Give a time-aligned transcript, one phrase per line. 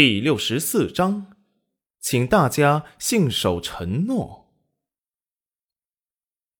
[0.00, 1.34] 第六十四章，
[1.98, 4.54] 请大家信守承诺。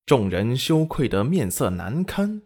[0.04, 2.42] 众人羞愧的面色难堪，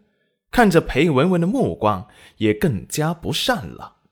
[0.51, 4.03] 看着裴文文的目光也更加不善了。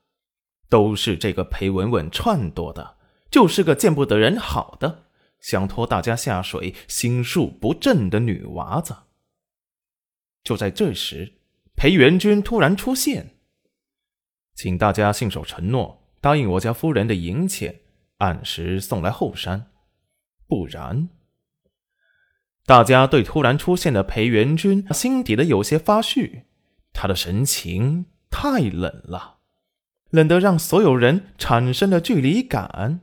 [0.70, 2.98] 都是这个裴文文撺掇的，
[3.30, 5.06] 就是个见不得人好的，
[5.40, 8.96] 想拖大家下水、心术不正的女娃子。
[10.44, 11.34] 就在这时，
[11.76, 13.36] 裴元君突然出现，
[14.56, 17.82] 请大家信守承诺，答应我家夫人的银钱，
[18.20, 19.66] 按时送来后山，
[20.48, 21.10] 不然……
[22.68, 26.44] 大家对突然出现的裴元君心底的有些发虚，
[26.94, 29.40] 他的神情太冷了。
[30.12, 33.02] 冷得让所有人产生了距离感，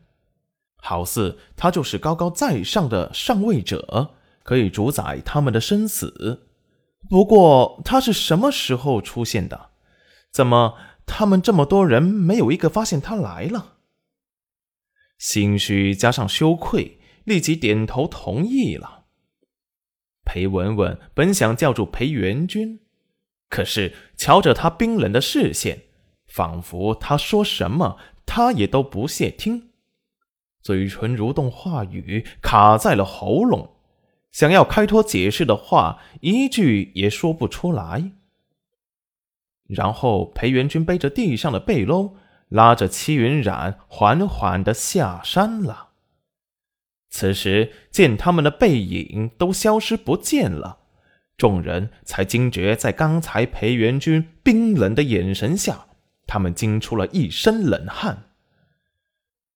[0.76, 6.46] 好似他就是高高在上的上位者，可以主宰他们的生死。
[7.10, 9.70] 不过他是什么时候出现的？
[10.30, 10.74] 怎么
[11.08, 13.78] 他们这么多人没有一个发现他来了？
[15.18, 19.06] 心虚加上羞愧，立即点头同意了。
[20.24, 22.80] 裴文文本想叫住裴元君，
[23.48, 25.86] 可是瞧着他冰冷的视线。
[26.28, 29.70] 仿佛他说什么，他也都不屑听，
[30.60, 33.76] 嘴唇蠕动，话语卡在了喉咙，
[34.30, 38.12] 想要开脱解释的话，一句也说不出来。
[39.68, 42.14] 然后裴元君背着地上的背篓，
[42.48, 45.90] 拉着戚云染缓缓的下山了。
[47.10, 50.78] 此时见他们的背影都消失不见了，
[51.36, 55.86] 众人才惊觉，在刚才裴元君冰冷的眼神下。
[56.26, 58.24] 他们惊出了一身冷汗，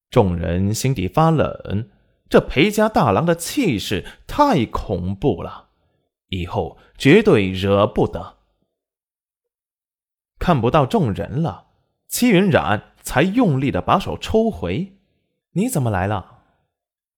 [0.08, 1.90] 众人心底发冷。
[2.30, 5.68] 这裴家大郎的气势太恐怖了，
[6.28, 8.38] 以后绝对惹不得。
[10.42, 11.66] 看不到众人了，
[12.08, 14.96] 戚云染才用力的把手抽回。
[15.52, 16.40] 你怎么来了？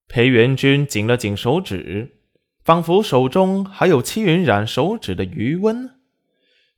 [0.09, 2.19] 裴元君紧了紧手指，
[2.63, 6.03] 仿佛手中还有戚云染手指的余温。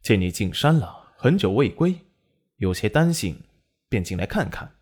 [0.00, 2.02] 见你进山了，很久未归。
[2.58, 3.42] 有些担心，
[3.88, 4.76] 便进来看看。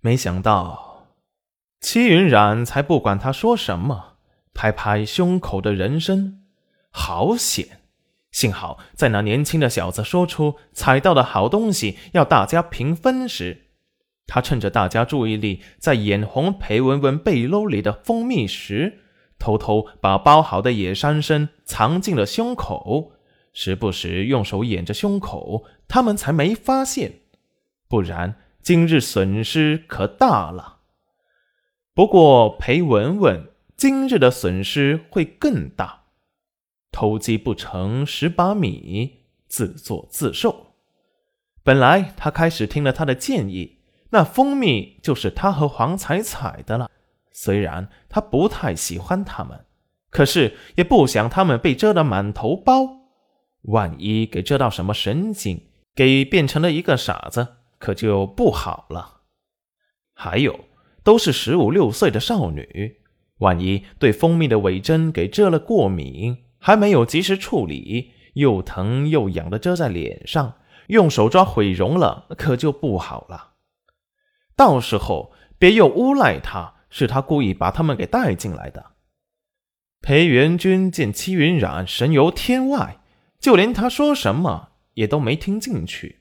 [0.00, 1.06] 没想到，
[1.80, 4.16] 戚云染才不管他说什么，
[4.52, 6.42] 拍拍胸口的人参，
[6.90, 7.81] 好险！
[8.32, 13.66] 幸好在那年轻的小子说出采到的好东西要大家平分时，
[14.26, 19.00] 他趁着大家注意力在眼红裴文文背篓里的蜂蜜时，
[19.38, 23.12] 偷偷把包好的野山参藏进了胸口。
[23.52, 27.20] 时不时用手掩着胸口，他们才没发现，
[27.86, 30.78] 不然今日损失可大了。
[31.92, 36.01] 不过裴文文今日的损失会更大，
[36.92, 40.74] 偷鸡不成蚀把米，自作自受。
[41.64, 43.78] 本来他开始听了他的建议，
[44.10, 46.90] 那蜂蜜就是他和黄彩彩的了。
[47.32, 49.64] 虽然他不太喜欢他们，
[50.10, 53.08] 可是也不想他们被蛰得满头包。
[53.62, 57.46] 万一给蛰到什么神经，给变成了一个傻子，
[57.78, 59.20] 可就不好了。
[60.12, 60.66] 还有，
[61.02, 62.96] 都是十五六岁的少女，
[63.38, 70.54] 万一对蜂蜜的尾针给蛰了过敏，还没有及时处理，又疼又痒的遮在脸上，
[70.86, 73.54] 用手抓毁容了，可就不好了。
[74.56, 78.92] 到时候别又诬赖他是他故意把他们给带进来的。
[80.00, 83.00] 裴元君见戚云染神游天外。
[83.40, 86.20] 就连他说什么也都没听进去，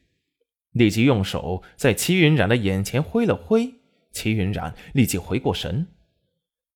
[0.71, 3.75] 立即用手在齐云染的眼前挥了挥。
[4.11, 5.89] 齐云染立即回过神，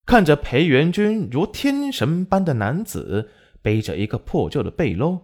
[0.06, 3.32] 看着裴元君如天神般的男子
[3.66, 5.22] 背着一个破旧的背篓，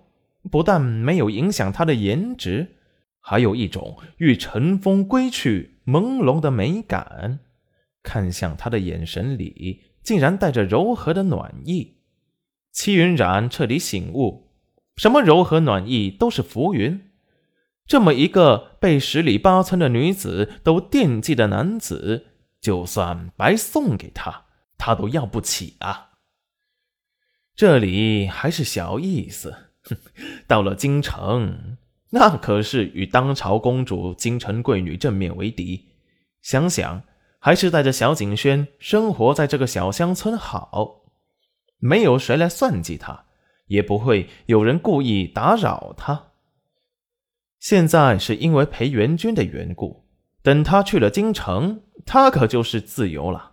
[0.50, 2.78] 不但没有影响他的颜值，
[3.19, 7.41] 还有一种欲乘风归去朦胧的美感。
[8.02, 11.97] 看向他的眼神里竟然带着柔和的暖意。
[12.72, 14.47] 齐云染彻底醒悟。
[14.96, 17.12] 什么柔和暖意都是浮云，
[17.85, 22.26] 这么一个被十里八村的女子都惦记的男子，
[22.59, 24.46] 就算白送给他，
[24.79, 26.10] 他都要不起啊！
[27.61, 29.96] 这里还是小意思，哼，
[30.49, 31.78] 到了京城，
[32.09, 35.90] 那可是与当朝公主、京城贵女正面为敌。
[36.41, 37.03] 想想，
[37.37, 41.03] 还是带着小景轩生活在这个小乡村好，
[41.78, 43.25] 没有谁来算计他。
[43.67, 46.31] 也不会有人故意打扰他。
[47.59, 50.08] 现在是因为裴元君的缘故，
[50.41, 53.52] 等他去了京城，他可就是自由了。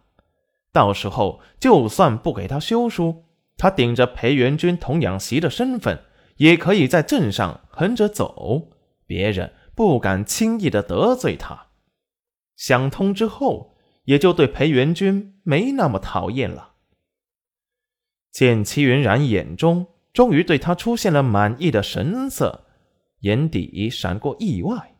[0.73, 3.27] 到时候就算不给他休书，
[3.59, 6.05] 他顶着裴元君童养媳的身份，
[6.37, 8.71] 也可以在镇上横着走，
[9.05, 11.67] 别人不敢轻易的得罪他。
[12.57, 16.77] 想通之后，也就对裴元君没那么讨厌了。
[18.31, 22.67] 见戚云染眼中终于对他出现了满意的神色，
[23.21, 24.95] 眼底闪过意外。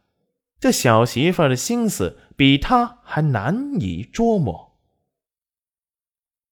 [0.59, 4.68] 这小媳妇的心思比他还难以捉摸。